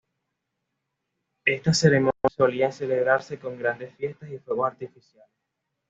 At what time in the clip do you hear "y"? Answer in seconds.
4.31-4.39